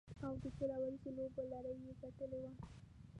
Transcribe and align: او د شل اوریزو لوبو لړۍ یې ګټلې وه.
او 0.25 0.33
د 0.41 0.43
شل 0.55 0.69
اوریزو 0.77 1.09
لوبو 1.17 1.41
لړۍ 1.51 1.75
یې 1.85 1.91
ګټلې 2.01 2.39
وه. 2.41 2.51